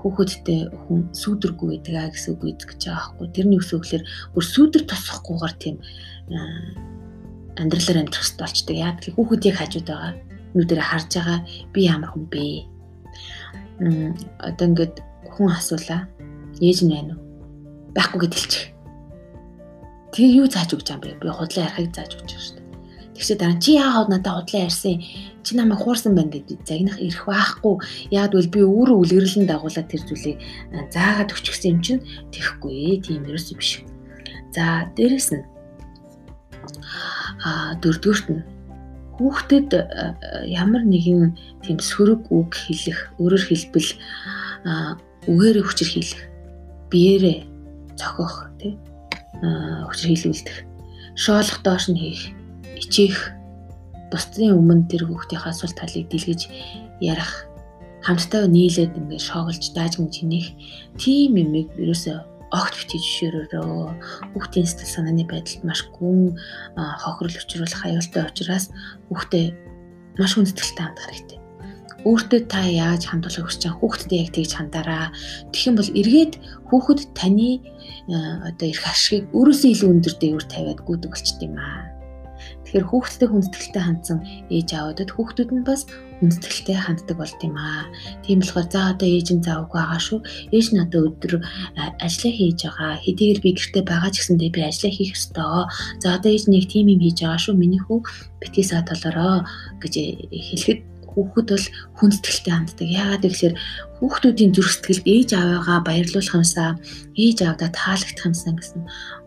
хүүхэдтэй 0.00 0.60
хүн 0.88 1.12
сүүдэргүй 1.12 1.68
байдаг 1.76 1.94
а 2.00 2.12
гэсэн 2.12 2.32
үг 2.36 2.40
гэж 2.40 2.60
байгаа 2.88 3.12
байхгүй. 3.20 3.28
Тэрний 3.36 3.60
гэхээр 3.60 4.04
бүр 4.32 4.44
сүүдэр 4.44 4.82
тосохгүйгээр 4.88 5.54
тийм 5.60 5.76
амьдралаар 7.60 8.00
амьдрах 8.00 8.24
хэрэгтэй 8.24 8.40
болчдөг. 8.40 8.76
Яг 8.80 8.96
тэр 9.04 9.12
хүүхдийг 9.16 9.56
хажууд 9.60 9.88
байгаа. 9.88 10.12
Нүдэрэ 10.56 10.82
харж 10.82 11.10
байгаа 11.12 11.38
би 11.74 11.80
ямар 11.84 12.10
хүн 12.16 12.24
бэ? 12.32 12.44
Одоо 14.40 14.66
ингээд 14.72 14.96
хүн 15.26 15.48
асуулаа. 15.52 16.08
Ээж 16.60 16.84
нь 16.84 16.92
байна 16.92 17.16
уу? 17.16 17.22
Байхгүй 17.94 18.20
гэж 18.24 18.32
хэлчих. 18.34 18.64
Тэр 20.14 20.30
юу 20.42 20.46
зааж 20.50 20.70
өгч 20.74 20.88
юм 20.90 21.00
бэ? 21.00 21.20
Би 21.20 21.28
худлаа 21.30 21.66
ярихыг 21.68 21.94
зааж 21.94 22.12
өгч 22.18 22.30
байгаа 22.30 22.44
шүү 22.44 22.56
дээ. 22.58 22.68
Тэгшээ 23.14 23.38
дараа 23.38 23.58
чи 23.62 23.70
яагаад 23.78 24.08
надад 24.10 24.34
худлаа 24.42 24.62
ярьсан? 24.66 24.96
Чи 25.44 25.50
намайг 25.54 25.80
хуурсан 25.80 26.12
байна 26.14 26.34
гэдэг 26.34 26.58
загнах 26.66 26.98
ирэх 26.98 27.24
байхгүй. 27.28 27.74
Яагад 28.10 28.34
бол 28.34 28.54
би 28.54 28.60
өөрөө 28.64 28.96
үлгэрлэн 29.00 29.46
дагуулад 29.46 29.86
тэр 29.88 30.02
зүйлийг 30.08 30.38
заагаад 30.90 31.30
өчгсөн 31.30 31.70
юм 31.70 31.80
чинь 31.84 32.04
тэхгүй. 32.34 33.00
Тийм 33.04 33.28
ерөөсөө 33.28 33.56
биш. 33.58 33.84
За 34.54 34.90
дээрэс 34.96 35.30
нь 35.36 35.44
а 37.44 37.74
дөрөвдүгürt 37.80 38.26
нь 38.28 38.44
хүүхдэд 39.16 39.70
ямар 40.48 40.82
нэгэн 40.84 41.36
тийм 41.64 41.78
сөрөг 41.78 42.32
үг 42.32 42.56
хэлэх, 42.56 43.12
өөрөөр 43.20 43.44
хэлбэл 43.48 43.88
үгээрээ 45.28 45.64
хүчээр 45.64 45.90
хэлэх, 45.90 46.22
биеэрээ 46.88 47.38
цохих 47.96 48.34
тий 48.60 48.72
хүчээр 49.40 50.10
хэлүүлдэг. 50.16 50.56
Шоолох 51.16 51.58
доош 51.64 51.88
нь 51.92 52.00
хийх, 52.00 52.32
ичээх, 52.76 53.34
бусдын 54.12 54.56
өмнө 54.56 54.88
тэр 54.88 55.04
хүүхдийн 55.08 55.44
асуулт 55.44 55.76
талыг 55.76 56.08
дэлгэж 56.08 56.48
ярих, 57.00 57.50
хамтдаа 58.04 58.48
нийлээд 58.48 58.96
ингээд 58.96 59.20
шоголж 59.28 59.64
даажмж 59.76 60.12
хийнэх 60.24 60.46
тийм 60.96 61.36
юмыг 61.36 61.68
ерөөсөө 61.76 62.16
огт 62.50 62.74
бити 62.80 62.98
жишээрөөрөө 62.98 64.32
хүүхдийн 64.32 64.66
сэтгэл 64.66 64.94
санааны 64.96 65.24
байдалд 65.28 65.62
маш 65.62 65.84
гүн 65.94 66.34
хохирол 66.74 67.36
учруулах 67.36 67.82
аюултай 67.86 68.24
учраас 68.26 68.72
хүүхдээ 69.12 69.46
маш 70.18 70.32
хүндэтгэлтэй 70.34 70.84
хандах 70.84 71.06
хэрэгтэй. 71.06 71.39
Өөртөө 72.08 72.40
та 72.48 72.64
яаж 72.64 73.12
хандуулах 73.12 73.52
гэж 73.52 73.58
чам 73.60 73.76
хүүхдэд 73.76 74.12
яг 74.16 74.28
тэгж 74.32 74.52
хандаараа. 74.56 75.12
Тэгэх 75.52 75.68
юм 75.68 75.76
бол 75.76 75.90
эргээд 76.00 76.32
хүүхэд 76.72 77.00
таны 77.12 77.60
одоо 78.08 78.66
эрх 78.72 78.84
ашигыг 78.88 79.28
өөрөөсөө 79.36 79.70
илүү 79.70 79.88
өндөр 79.92 80.14
дээгүүр 80.16 80.46
тавиад 80.48 80.80
гүйдэг 80.80 81.10
болчт 81.12 81.38
юм 81.44 81.60
аа. 81.60 82.00
Тэгэхээр 82.64 82.86
хүүхдтэй 82.88 83.28
хүндэтгэлтэй 83.28 83.82
хандсан 83.82 84.18
ээж 84.48 84.68
аавуудад 84.72 85.10
хүүхдүүд 85.12 85.50
нь 85.52 85.66
бас 85.66 85.82
хүндэтгэлтэй 86.22 86.78
ханддаг 86.78 87.16
болт 87.18 87.40
юм 87.42 87.56
аа. 87.58 87.84
Тийм 88.24 88.40
болохоор 88.40 88.68
за 88.70 88.80
одоо 88.94 89.08
ээж 89.10 89.28
нь 89.34 89.44
заавгүй 89.44 89.76
байгаа 89.80 90.00
шүү. 90.00 90.20
Ээж 90.54 90.66
одоо 90.78 91.00
өдөр 91.10 91.32
ажиллаа 92.00 92.32
хийж 92.32 92.60
байгаа. 92.64 92.92
Хэдийгээр 93.04 93.40
би 93.42 93.50
гэртээ 93.58 93.84
байгаа 93.84 94.10
ч 94.14 94.16
гэсэндээ 94.22 94.50
би 94.54 94.60
ажиллаа 94.64 94.92
хийх 94.94 95.12
ёстой. 95.18 95.64
За 95.98 96.06
одоо 96.16 96.30
ээж 96.30 96.44
нэг 96.46 96.64
тийм 96.70 96.86
юм 96.94 97.00
хийж 97.02 97.18
байгаа 97.20 97.40
шүү. 97.42 97.54
Миний 97.58 97.82
хүү 97.82 97.98
битгий 98.40 98.64
саад 98.64 98.86
толороо 98.88 99.44
гэж 99.82 99.94
хэлэхэд 100.30 100.89
хүүхэд 101.12 101.48
бол 101.50 101.66
хүндэтгэлтэй 101.98 102.52
ханддаг. 102.54 102.88
Яагаад 102.88 103.24
гэвэл 103.26 103.58
хүүхдүүдийн 103.98 104.52
зүрх 104.54 104.72
сэтгэлд 104.72 105.06
ээж 105.06 105.30
аваагаа 105.34 105.78
баярлуулах 105.84 106.36
юмсаа, 106.38 106.70
ээж 107.18 107.38
аавдаа 107.42 107.70
таалагдах 107.74 108.26
юмсаа 108.30 108.52
гэсэн 108.54 108.80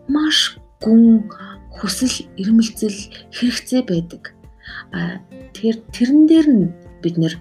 маш 0.08 0.58
гүн 0.84 1.28
хүсэл 1.76 2.16
эрмэлзэл 2.40 2.98
хэрэгцээ 3.34 3.82
байдаг. 3.86 4.34
А 4.92 5.20
тэр 5.52 5.80
тэрэн 5.92 6.26
дээр 6.26 6.48
нь 6.48 6.64
бид 7.02 7.16
нэр 7.20 7.34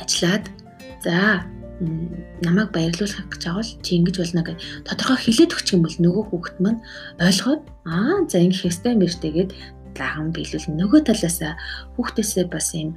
ажиллаад 0.00 0.44
за 1.04 1.44
намайг 1.80 2.72
баярлуулах 2.72 3.28
гэж 3.28 3.42
байгаа 3.44 3.60
бол 3.60 3.72
чи 3.84 3.90
ингэж 4.00 4.16
болно 4.16 4.42
гэж 4.48 4.58
тодорхой 4.88 5.18
хилээд 5.20 5.52
өгчих 5.52 5.76
юм 5.76 5.84
бол 5.84 5.98
нөгөө 6.00 6.24
хүүхэд 6.32 6.56
маань 6.64 6.80
ойлгоод 7.20 7.62
аа 7.84 8.24
за 8.24 8.40
ингэ 8.40 8.60
хэстэй 8.64 8.94
лаган 9.98 10.30
биелүүл 10.36 10.66
нөгөө 10.76 11.00
талаас 11.08 11.38
хүүхдээсээ 11.96 12.46
бас 12.52 12.68
юм 12.76 12.94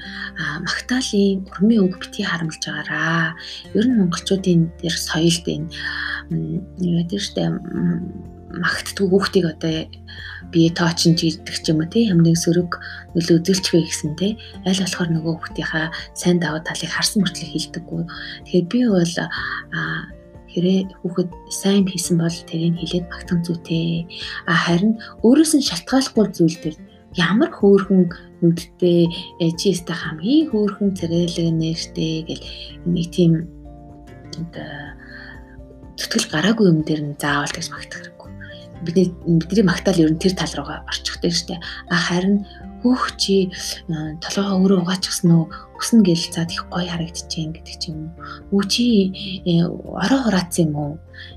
магтаалын 0.68 1.48
урмын 1.51 1.84
үг 1.88 1.96
бити 2.00 2.22
харамлж 2.24 2.62
байгаараа 2.63 3.36
ер 3.75 3.86
нь 3.88 3.98
монголчуудын 4.00 4.62
тэр 4.79 4.96
соёлд 4.96 5.46
энэ 5.48 5.68
гэдэг 6.29 7.22
штэ 7.24 7.44
магтдгүй 8.50 9.08
хүүхдийг 9.10 9.46
одоо 9.46 9.86
бие 10.51 10.70
тоочн 10.74 11.13
гэдэг 11.13 11.56
ч 11.62 11.65
юм 11.70 11.86
уу 11.86 11.89
тий 11.94 12.10
ямар 12.10 12.25
нэг 12.34 12.38
сөрөг 12.41 12.82
нөлөө 13.13 13.38
үзүүлчихвэ 13.38 13.86
гэсэн 13.86 14.18
тий 14.18 14.34
аль 14.65 14.82
болохоор 14.82 15.10
нөгөө 15.13 15.34
хүүхдийнхаа 15.38 15.94
сайн 16.18 16.41
даваа 16.41 16.65
талыг 16.65 16.89
харсан 16.89 17.22
мөртлөө 17.22 17.50
хилдэггүй. 17.53 18.01
Тэгэхээр 18.50 18.65
би 18.65 18.79
бол 18.89 19.13
хэрэг 20.50 20.88
хүүхэд 21.06 21.29
сайн 21.53 21.86
хийсэн 21.86 22.18
бол 22.18 22.38
тэрийг 22.50 22.75
хилээд 22.82 23.06
магтан 23.13 23.39
зүйтэй. 23.46 24.10
А 24.50 24.58
харин 24.58 24.98
өөрөөс 25.22 25.53
нь 25.62 25.68
шалтгааллахгүй 25.70 26.25
зүйл 26.34 26.58
төр 26.58 26.75
ямар 27.18 27.50
хөөрхөн 27.50 28.01
нүдтэй 28.42 29.10
чи 29.58 29.74
өстө 29.74 29.94
хамгийн 29.94 30.50
хөөрхөн 30.51 30.94
царайлаг 30.94 31.48
нэртэй 31.58 32.16
гэл 32.28 32.44
нэг 32.86 33.08
тийм 33.10 33.34
зүтгэл 35.98 36.28
гараагүй 36.34 36.66
юм 36.70 36.80
дээр 36.86 37.01
нь 37.04 37.18
заавал 37.18 37.50
тэгж 37.50 37.70
магтах 37.74 38.00
хэрэг 38.00 38.20
бидний 38.84 39.12
бидний 39.25 39.66
магтаал 39.66 40.00
ер 40.00 40.12
нь 40.12 40.22
тэр 40.22 40.34
тал 40.36 40.54
руугаа 40.56 40.86
орчихдаг 40.88 41.34
штэ. 41.34 41.60
А 41.92 41.96
харин 41.96 42.46
хөөх 42.84 43.18
чи 43.20 43.51
толгойгоо 44.24 44.56
өөрөө 44.63 44.80
угаачихсан 44.84 45.32
уу? 45.36 45.51
Өснө 45.80 46.04
гэл 46.08 46.32
заад 46.32 46.51
их 46.56 46.63
гоё 46.72 46.88
харагдчихээн 46.88 47.51
гэдэг 47.56 47.75
ч 47.75 47.84
юм 47.92 48.08
уу. 48.08 48.60
Үу 48.60 48.63
чи 48.72 49.12
э, 49.44 49.68
ороо 49.68 50.20
хураацсан 50.24 50.72
юм 50.72 50.75
уу? 50.80 50.94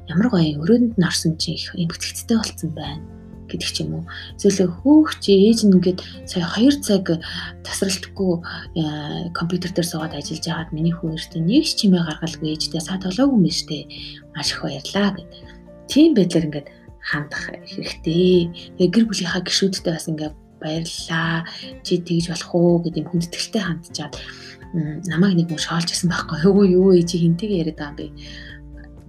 Ямар 0.07 0.31
гоё 0.31 0.63
өрөөнд 0.63 0.95
нь 0.99 1.07
орсон 1.07 1.35
чи 1.35 1.59
их 1.59 1.75
эмгэгцтэй 1.75 2.39
болцсон 2.39 2.71
байна 2.79 3.22
гэдэг 3.53 3.69
ч 3.69 3.77
юм 3.85 4.01
уу. 4.01 4.05
Эсвэл 4.41 4.73
хөөх 4.73 5.21
чи 5.21 5.37
ээж 5.37 5.69
нь 5.69 5.77
ингээд 5.77 6.01
сая 6.25 6.49
2 6.49 6.81
цаг 6.81 7.05
тасралтгүй 7.63 8.33
э, 8.81 9.31
компьютер 9.37 9.71
дээр 9.77 9.87
суугаад 9.87 10.17
ажиллаж 10.17 10.45
байгаад 10.49 10.73
миний 10.73 10.97
хүү 10.97 11.13
эртээ 11.13 11.45
нэг 11.45 11.65
ч 11.69 11.85
чимээ 11.85 12.03
гаргалгүй 12.09 12.49
ээжтэй 12.57 12.81
саад 12.81 13.05
толоогүй 13.05 13.37
юм 13.37 13.47
штэ. 13.53 13.87
Маш 14.33 14.57
их 14.57 14.65
баярлаа 14.65 15.09
гэд. 15.13 15.31
Тийм 15.93 16.11
байдлаар 16.17 16.49
ингээд 16.49 16.69
хандах 17.05 17.45
хэрэгтэй. 17.53 18.49
Тэгээ 18.81 18.91
гэр 18.91 19.05
бүлийнхаа 19.07 19.43
гишүүдтэй 19.45 19.93
бас 19.93 20.09
ингээ 20.09 20.31
баярлалаа. 20.63 21.45
Чи 21.85 22.01
тэгж 22.01 22.33
болох 22.33 22.51
уу 22.55 22.83
гэдэг 22.87 23.03
юм 23.03 23.11
хүндэтгэлтэй 23.11 23.63
хандчаад 23.63 24.15
намайг 24.73 25.37
нэг 25.37 25.49
мөр 25.53 25.61
шоолж 25.61 25.93
исэн 25.93 26.09
байхгүй 26.09 26.49
юу 26.49 26.65
юу 26.65 26.89
ээ 26.97 27.05
чи 27.05 27.21
хинтэйгээ 27.21 27.61
яриад 27.61 27.77
байгаа 27.77 27.93
юм 27.93 27.99
бэ? 28.01 28.07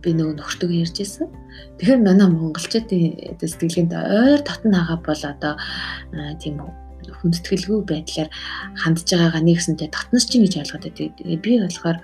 Би 0.04 0.12
нөгөө 0.14 0.36
нөхөртөг 0.36 0.72
ярьж 0.76 1.00
исэн. 1.00 1.32
Тэгэхээр 1.80 2.02
манай 2.04 2.28
монголчуудын 2.28 3.40
сэтгэлгээнд 3.40 3.94
ойр 3.96 4.42
татн 4.44 4.76
хагаа 4.76 5.00
бол 5.00 5.24
одоо 5.24 5.54
тийм 6.44 6.60
хүндэтгэлгүй 7.24 7.80
байдлаар 7.88 8.30
хандж 8.84 9.08
байгаагаа 9.08 9.44
нэгсэнтэй 9.44 9.88
дотноос 9.88 10.28
чинь 10.28 10.44
гэж 10.44 10.60
ойлгоод 10.60 10.84
байдаг. 10.92 11.40
Би 11.40 11.52
болохоор 11.64 11.98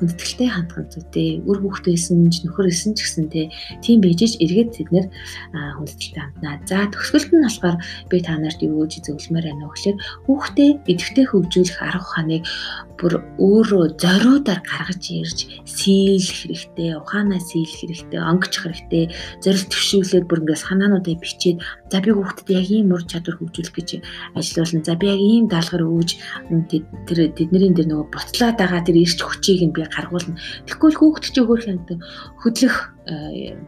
хүндэтгэлтэй 0.00 0.48
хандах 0.48 0.88
зүйтэй. 0.88 1.44
Үр 1.44 1.58
хүүхдээсэн 1.60 2.32
ч 2.32 2.48
нөхөр 2.48 2.72
исэн 2.72 2.96
ч 2.96 3.04
гэсэнтэй 3.04 3.46
тийм 3.84 4.00
бийжж 4.00 4.40
эргээд 4.40 4.70
тэд 4.72 4.88
нэр 4.90 5.06
хүндэтгэлтэй 5.76 6.22
ханднаа. 6.24 6.56
За 6.64 6.88
төгсгөлд 6.88 7.30
нь 7.36 7.44
болохоор 7.44 7.76
би 8.08 8.16
та 8.24 8.34
нарт 8.40 8.60
юу 8.64 8.88
гэж 8.88 9.04
зөвлөмөр 9.04 9.44
байна 9.44 9.68
вэ 9.68 9.72
гэхээр 9.76 9.96
хүүхдээ 10.24 10.70
идэвхтэй 10.88 11.26
хөгжүүлэх 11.28 11.78
арга 11.84 12.00
ухааныг 12.00 12.44
бүр 13.00 13.12
өөрөө 13.40 13.84
зориудаар 13.96 14.60
гаргаж 14.60 15.04
ирж 15.08 15.38
сийлэх 15.64 16.36
хэрэгтэй, 16.44 17.00
ухаанаа 17.00 17.40
сийлэх 17.40 17.80
хэрэгтэй, 17.80 18.20
онгочих 18.20 18.68
хэрэгтэй, 18.68 19.04
зорилт 19.40 19.68
төвшүүлээд 19.72 20.28
бүр 20.28 20.40
ингээд 20.44 20.64
санаануудаа 20.68 21.16
бичээд 21.16 21.58
за 21.88 21.98
би 22.04 22.12
хүүхдэд 22.12 22.48
яг 22.52 22.68
ийм 22.68 22.92
ур 22.92 23.02
чадвар 23.08 23.40
хөгжүүлэх 23.40 23.72
гэж 23.72 23.88
ажиллуулна. 24.36 24.84
За 24.84 24.94
би 25.00 25.06
яг 25.08 25.20
ийм 25.20 25.48
даалгавар 25.48 25.84
өгж 25.88 26.10
тэр 27.08 27.18
тэдний 27.32 27.72
дээр 27.72 27.88
нөгөө 27.88 28.08
буцлаад 28.12 28.56
байгаа 28.60 28.84
тэр 28.84 29.00
ирч 29.00 29.18
хүчийг 29.24 29.64
нь 29.64 29.72
би 29.72 29.80
гаргуулна. 29.92 30.38
Тэгэхгүй 30.66 30.90
л 30.90 30.98
хүүхд 31.00 31.24
чи 31.30 31.40
өөр 31.42 31.60
хянт 31.60 31.88
хөдлөх 32.40 32.76
э, 33.10 33.58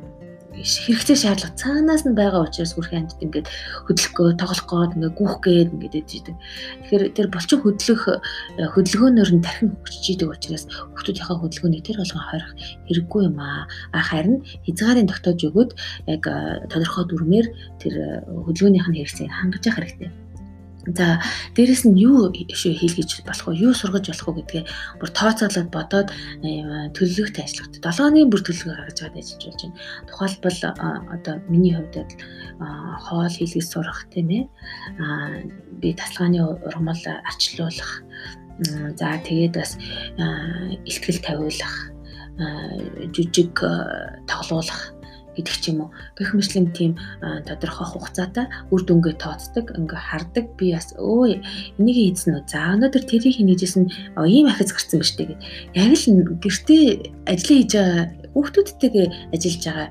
хэрэгцээ 0.52 1.16
шаардлага 1.16 1.56
цаанаас 1.56 2.04
нь 2.04 2.16
байгаа 2.16 2.44
учраас 2.44 2.76
хүрх 2.76 2.92
амьд 2.92 3.16
ингээд 3.24 3.48
хөдлөхгөө 3.88 4.36
тоглох 4.36 4.68
гээд 4.68 4.94
ингээд 5.00 5.16
гүөх 5.16 5.36
гээд 5.40 5.68
ингээд 5.72 5.98
ээж 5.98 6.10
идэг. 6.20 6.36
Тэгэхээр 6.84 7.04
тэр 7.16 7.28
болчин 7.32 7.58
хөдлөх 7.64 8.02
э, 8.12 8.16
хөдөлгөөнөөр 8.76 9.30
нь 9.32 9.44
тархин 9.44 9.72
хөгжиж 9.72 10.06
идэг 10.12 10.28
учраас 10.28 10.64
хүүхдүүдийнхээ 10.68 11.40
хөдөлгөөнийг 11.40 11.84
тэр 11.88 11.98
болгон 12.04 12.24
хорих 12.28 12.50
хэрэггүй 12.86 13.20
юм 13.32 13.36
аа. 13.40 13.64
Харин 13.96 14.44
хязгаарын 14.68 15.08
тогтоож 15.08 15.40
өгöd 15.48 15.70
яг 16.04 16.22
э, 16.28 16.68
тодорхой 16.68 17.04
дүрмээр 17.08 17.46
тэр 17.80 17.94
хөдөлгөөнийх 18.28 18.86
нь 18.92 18.96
хэрэгцээг 19.00 19.32
хангаж 19.32 19.64
явах 19.64 19.80
хэрэгтэй. 19.80 20.21
За 20.86 21.22
дээрэс 21.54 21.86
нь 21.86 21.94
юу 21.94 22.34
шүү 22.34 22.74
хийлгэж 22.74 23.22
болох 23.22 23.46
вэ? 23.46 23.54
Юу 23.54 23.72
сургаж 23.74 24.10
болох 24.10 24.26
вэ 24.26 24.34
гэдгээ 24.42 24.64
бүр 24.98 25.10
тооцоолоод 25.14 25.70
бодоод 25.70 26.08
төлөвлөгөөтэй 26.98 27.44
ажиллах. 27.46 27.70
7 27.78 28.02
хоногийн 28.02 28.30
бүр 28.34 28.42
төлөвлөгөө 28.42 28.74
гаргаж 28.74 28.98
аваад 28.98 29.18
ажиллаж 29.22 29.42
болж 29.46 29.60
байна. 29.62 29.78
Тухайлбал 30.10 30.58
одоо 31.14 31.34
миний 31.46 31.74
хувьд 31.78 32.10
хоол 33.06 33.30
хийлгэж 33.30 33.66
сурах 33.70 34.10
тийм 34.10 34.28
ээ. 34.34 34.42
Би 35.78 35.94
тасалгааны 35.94 36.66
ургамал 36.66 37.02
арчлуулах. 37.30 38.02
За 38.98 39.22
тэгээд 39.22 39.54
бас 39.54 39.78
ихтгэл 40.82 41.22
тавиулах 41.22 41.74
жижиг 43.14 43.54
тоглуулах 44.26 44.98
гэдэг 45.36 45.56
ч 45.56 45.64
юм 45.72 45.88
уу. 45.88 45.90
Гэх 46.18 46.36
мэтлэн 46.36 46.72
тийм 46.76 46.92
тодорхой 47.48 47.86
хугацаатай 47.88 48.46
үр 48.68 48.82
дүнгээ 48.84 49.16
тооцдог, 49.16 49.72
ингээ 49.72 50.00
хардаг. 50.00 50.44
Би 50.56 50.76
бас 50.76 50.92
өө 50.96 51.40
энийг 51.80 51.96
хийсэн 51.96 52.36
үү? 52.36 52.48
За 52.48 52.76
өнөөдөр 52.76 53.04
тэрийг 53.08 53.40
хийнэжсэн 53.40 53.84
ийм 54.20 54.46
ахиц 54.48 54.70
гарсан 54.72 55.00
ба 55.00 55.06
штэ 55.06 55.24
гэд. 55.32 55.40
Яг 55.76 55.92
л 55.96 56.04
гэртээ 56.40 56.84
ажиллаа 57.28 57.56
хийж 57.56 57.72
байгаа 57.72 58.04
хүүхдүүдтэйгээ 58.32 59.06
ажиллаж 59.32 59.62
байгаа 59.64 59.88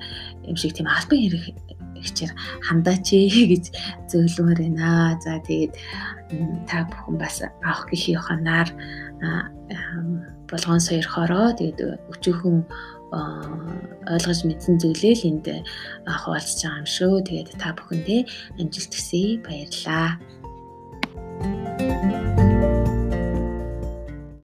юм 0.50 0.58
шиг 0.58 0.74
тийм 0.74 0.88
албан 0.90 1.20
хэрэг 1.22 1.46
хичээр 2.02 2.32
хандаач 2.66 3.08
гэж 3.52 3.66
зөвлөмөр 4.10 4.60
байна. 4.66 5.18
За 5.22 5.38
тэгээд 5.46 5.74
та 6.66 6.90
бүхэн 6.90 7.18
бас 7.22 7.46
авах 7.46 7.86
гэхий 7.90 8.18
ханаар 8.18 8.70
болгоон 10.50 10.82
сойрхороо 10.82 11.54
тэгээд 11.56 11.80
өчөөхөн 12.12 12.58
ойлгож 13.12 14.40
мэдсэн 14.48 14.76
зүйлээ 14.82 15.14
л 15.20 15.28
энд 15.30 15.46
хуваалцж 16.08 16.60
байгаа 16.64 16.82
юм 16.82 16.88
шүү. 16.88 17.14
Тэгээд 17.28 17.50
та 17.60 17.76
бүхэндээ 17.76 18.22
амжилт 18.60 18.94
хүсье. 18.96 19.40
Баярлалаа. 19.46 20.41